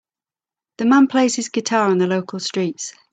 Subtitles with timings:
[0.79, 2.95] The man plays his guitar on the local streets.